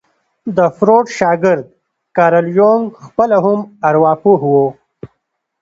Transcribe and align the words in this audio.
د 0.55 0.59
فروډ 0.77 1.05
شاګرد 1.19 1.65
کارل 2.17 2.47
يونګ 2.59 2.85
خپله 3.05 3.37
هم 3.45 3.59
ارواپوه 3.89 4.41
وو. 4.53 4.67